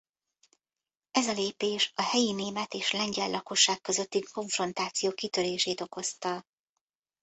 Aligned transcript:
Ez 1.11 1.27
a 1.27 1.31
lépés 1.31 1.91
a 1.95 2.01
helyi 2.01 2.31
német 2.33 2.73
és 2.73 2.91
lengyel 2.91 3.29
lakosság 3.29 3.81
közötti 3.81 4.23
konfrontáció 4.33 5.11
kitörését 5.11 5.81
okozta. 5.81 6.43